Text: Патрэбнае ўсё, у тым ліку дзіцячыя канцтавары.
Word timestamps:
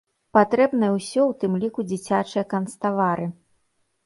Патрэбнае 0.35 0.87
ўсё, 0.95 1.21
у 1.33 1.35
тым 1.43 1.53
ліку 1.65 1.85
дзіцячыя 1.91 2.45
канцтавары. 2.55 3.31